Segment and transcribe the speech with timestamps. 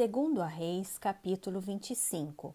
[0.00, 2.54] Segundo a Reis, capítulo 25.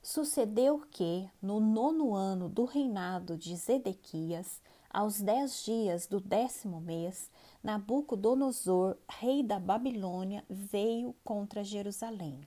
[0.00, 7.32] Sucedeu que, no nono ano do reinado de Zedequias, aos dez dias do décimo mês,
[7.64, 12.42] Nabucodonosor, rei da Babilônia, veio contra Jerusalém.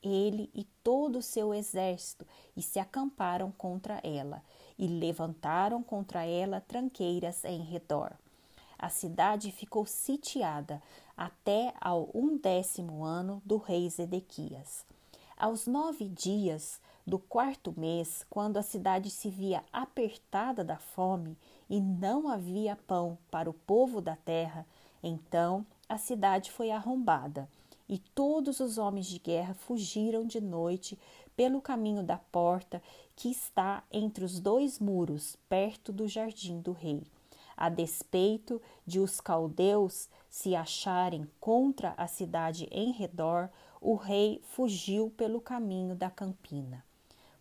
[0.00, 2.24] Ele e todo o seu exército
[2.56, 4.44] e se acamparam contra ela,
[4.78, 8.12] e levantaram contra ela tranqueiras em redor.
[8.78, 10.82] A cidade ficou sitiada
[11.16, 14.84] até ao undécimo ano do rei Zedequias.
[15.36, 21.36] Aos nove dias do quarto mês, quando a cidade se via apertada da fome
[21.68, 24.66] e não havia pão para o povo da terra,
[25.02, 27.48] então a cidade foi arrombada
[27.88, 30.98] e todos os homens de guerra fugiram de noite
[31.36, 32.82] pelo caminho da porta
[33.14, 37.02] que está entre os dois muros, perto do jardim do rei.
[37.56, 43.50] A despeito de os caldeus se acharem contra a cidade em redor,
[43.82, 46.82] o rei fugiu pelo caminho da campina.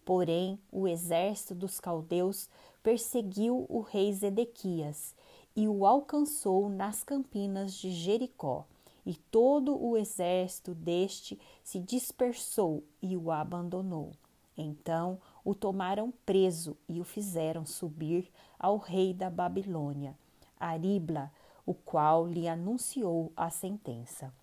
[0.03, 2.50] Porém, o exército dos caldeus
[2.83, 5.16] perseguiu o rei Zedequias
[5.56, 8.66] e o alcançou nas campinas de Jericó.
[9.05, 14.11] E todo o exército deste se dispersou e o abandonou.
[14.58, 20.14] Então o tomaram preso e o fizeram subir ao rei da Babilônia,
[20.59, 21.31] Aribla,
[21.66, 24.34] o qual lhe anunciou a sentença.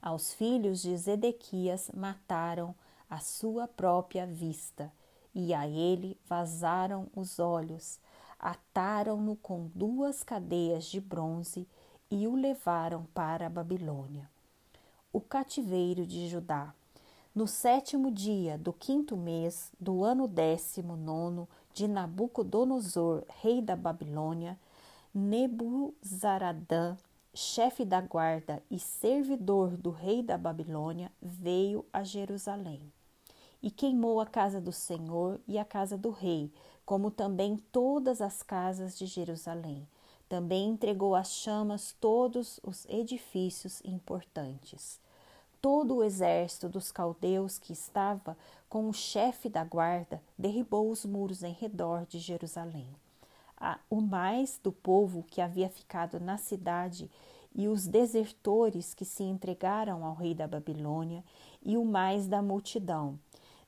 [0.00, 2.74] Aos filhos de Zedequias mataram
[3.10, 4.92] à sua própria vista,
[5.34, 7.98] e a ele vazaram os olhos,
[8.38, 11.66] ataram-no com duas cadeias de bronze
[12.10, 14.28] e o levaram para a Babilônia.
[15.12, 16.72] O cativeiro de Judá.
[17.34, 24.58] No sétimo dia do quinto mês do ano décimo nono de Nabucodonosor, rei da Babilônia,
[25.14, 26.96] Nebuzaradã,
[27.32, 32.80] chefe da guarda e servidor do rei da Babilônia, veio a Jerusalém
[33.62, 36.52] e queimou a casa do Senhor e a casa do rei,
[36.84, 39.86] como também todas as casas de Jerusalém.
[40.28, 45.00] Também entregou às chamas todos os edifícios importantes.
[45.60, 48.36] Todo o exército dos caldeus que estava
[48.68, 52.88] com o chefe da guarda derribou os muros em redor de Jerusalém.
[53.90, 57.10] O mais do povo que havia ficado na cidade
[57.54, 61.24] e os desertores que se entregaram ao rei da Babilônia
[61.62, 63.18] e o mais da multidão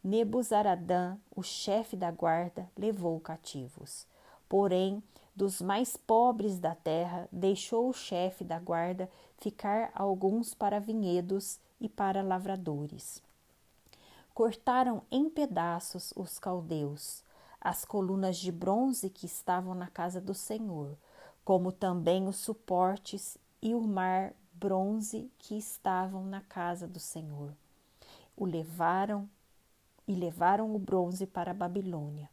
[0.03, 4.07] Nebuzaradã, o chefe da guarda, levou cativos.
[4.49, 5.03] Porém,
[5.37, 11.87] dos mais pobres da terra, deixou o chefe da guarda ficar alguns para vinhedos e
[11.87, 13.23] para lavradores.
[14.33, 17.23] Cortaram em pedaços os caldeus,
[17.61, 20.97] as colunas de bronze que estavam na casa do Senhor,
[21.45, 27.53] como também os suportes e o mar bronze que estavam na casa do Senhor.
[28.37, 29.29] O levaram
[30.07, 32.29] e levaram o bronze para a Babilônia.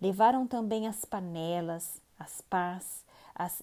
[0.00, 3.62] Levaram também as panelas, as pás, as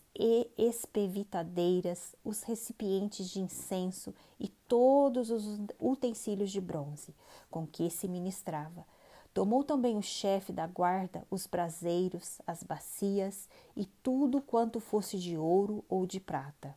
[0.58, 7.14] espevitadeiras, os recipientes de incenso e todos os utensílios de bronze
[7.52, 8.86] com que se ministrava.
[9.36, 15.38] Tomou também o chefe da guarda os braseiros, as bacias e tudo quanto fosse de
[15.38, 16.74] ouro ou de prata.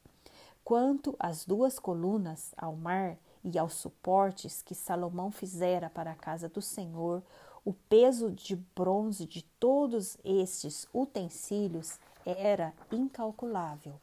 [0.64, 6.48] Quanto às duas colunas ao mar, e aos suportes que Salomão fizera para a casa
[6.48, 7.22] do Senhor,
[7.64, 13.94] o peso de bronze de todos estes utensílios era incalculável.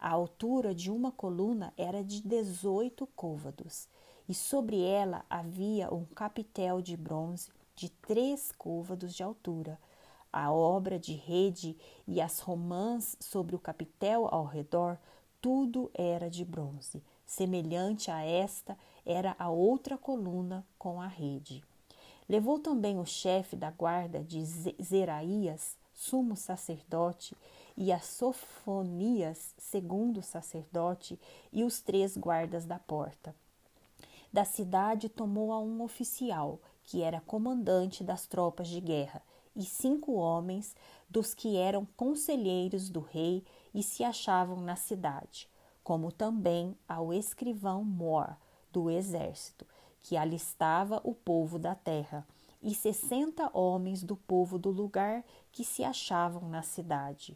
[0.00, 3.86] A altura de uma coluna era de dezoito côvados,
[4.26, 9.78] e sobre ela havia um capitel de bronze de três côvados de altura.
[10.32, 11.76] A obra de rede
[12.08, 14.98] e as romãs sobre o capitel ao redor,
[15.40, 17.00] tudo era de bronze.
[17.24, 21.62] Semelhante a esta era a outra coluna com a rede.
[22.28, 24.44] Levou também o chefe da guarda de
[24.82, 27.36] Zeraías, sumo sacerdote,
[27.76, 31.16] e a Sofonias, segundo sacerdote,
[31.52, 33.32] e os três guardas da porta.
[34.32, 36.58] Da cidade tomou a um oficial,
[36.88, 39.22] que era comandante das tropas de guerra,
[39.54, 40.74] e cinco homens
[41.08, 43.44] dos que eram conselheiros do rei
[43.74, 45.48] e se achavam na cidade
[45.88, 48.36] como também ao escrivão Mor
[48.70, 49.66] do exército,
[50.02, 52.28] que alistava o povo da terra,
[52.62, 57.34] e sessenta homens do povo do lugar que se achavam na cidade.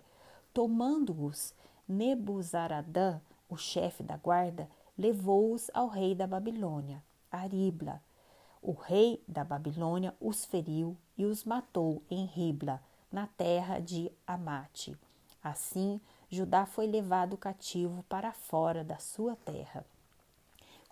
[0.53, 1.55] Tomando-os,
[1.89, 4.69] Nebuzaradã, o chefe da guarda,
[4.99, 8.03] levou-os ao rei da Babilônia, Aribla.
[8.63, 12.81] O rei da Babilônia os feriu e os matou em Ribla,
[13.11, 14.97] na terra de Amate.
[15.43, 16.01] Assim,
[16.31, 19.85] Judá foi levado cativo para fora da sua terra.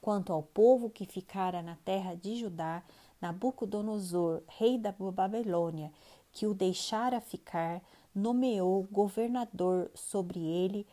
[0.03, 2.83] Quanto ao povo que ficara na terra de Judá,
[3.21, 5.93] Nabucodonosor, rei da Babilônia,
[6.33, 7.81] que o deixara ficar,
[8.13, 10.85] nomeou governador sobre ele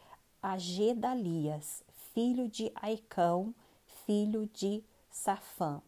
[0.44, 1.84] a Gedalias,
[2.14, 3.56] filho de Aicão,
[4.06, 5.82] filho de Safã.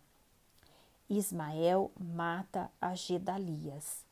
[1.09, 4.05] Ismael mata a Gedalias.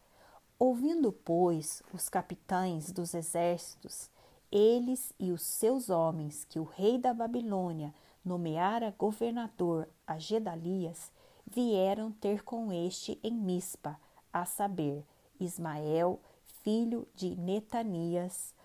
[0.58, 4.10] Ouvindo, pois, os capitães dos exércitos,
[4.52, 7.94] eles e os seus homens, que o rei da Babilônia
[8.26, 11.12] nomeara governador a Gedalias,
[11.46, 14.00] vieram ter com este em Mispa,
[14.34, 15.06] a saber,
[15.40, 16.20] Ismael,
[16.64, 18.56] filho de Netanias,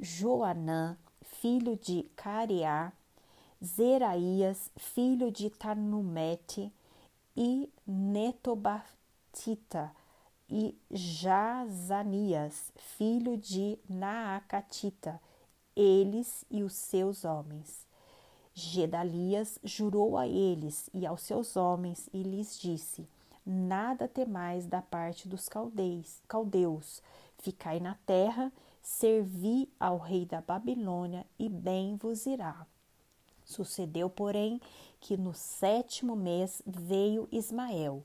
[0.00, 2.92] Joanã, filho de Careá,
[3.62, 6.72] Zeraías, filho de Tanumete,
[7.36, 8.84] e Netobatita,
[10.48, 15.20] e Jazanias, filho de Naacatita,
[15.74, 17.86] eles e os seus homens.
[18.54, 23.08] Gedalias jurou a eles e aos seus homens e lhes disse:
[23.44, 27.02] Nada temais da parte dos caldeis, caldeus,
[27.38, 32.66] ficai na terra, servi ao rei da Babilônia e bem vos irá.
[33.44, 34.60] Sucedeu, porém,
[35.04, 38.02] que no sétimo mês veio Ismael,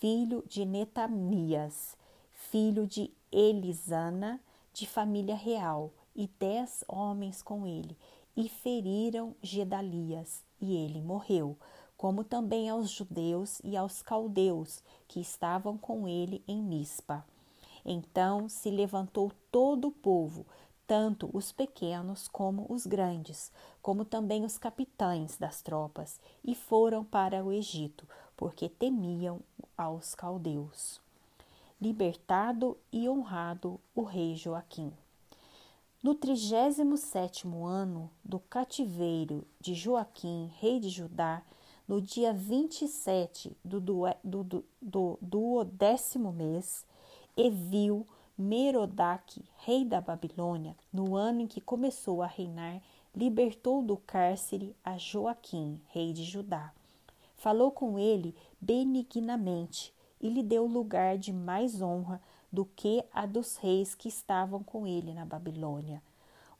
[0.00, 1.96] filho de Netanias,
[2.32, 4.40] filho de Elisana,
[4.72, 7.96] de família real, e dez homens com ele,
[8.36, 11.56] e feriram Gedalias, e ele morreu,
[11.96, 17.24] como também aos judeus e aos caldeus que estavam com ele em Mispa.
[17.84, 20.44] Então se levantou todo o povo,
[20.92, 23.50] tanto os pequenos como os grandes,
[23.80, 28.06] como também os capitães das tropas, e foram para o Egito,
[28.36, 29.40] porque temiam
[29.74, 31.00] aos caldeus.
[31.80, 34.92] Libertado e honrado o rei Joaquim.
[36.02, 41.42] No trigésimo sétimo ano do cativeiro de Joaquim, rei de Judá,
[41.88, 46.84] no dia 27 do, do, do, do, do décimo mês,
[47.34, 48.06] e viu
[48.36, 52.80] Merodach, rei da Babilônia, no ano em que começou a reinar,
[53.14, 56.72] libertou do cárcere a Joaquim, rei de Judá.
[57.36, 63.56] Falou com ele benignamente e lhe deu lugar de mais honra do que a dos
[63.56, 66.02] reis que estavam com ele na Babilônia.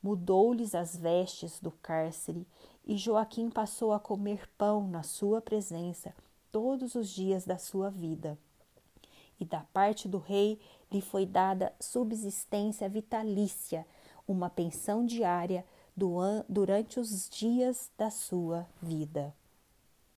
[0.02, 2.46] Mudou-lhes as vestes do cárcere
[2.84, 6.14] e Joaquim passou a comer pão na sua presença
[6.50, 8.38] todos os dias da sua vida.
[9.42, 13.84] E da parte do rei lhe foi dada subsistência vitalícia,
[14.24, 15.66] uma pensão diária
[16.48, 19.34] durante os dias da sua vida.